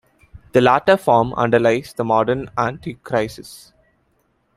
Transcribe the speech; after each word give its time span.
The 0.53 0.61
latter 0.61 0.97
form 0.97 1.31
underlies 1.35 1.93
the 1.93 2.03
modern 2.03 2.47
antichresis. 2.57 3.71